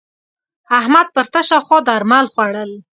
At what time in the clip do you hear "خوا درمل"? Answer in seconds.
1.65-2.25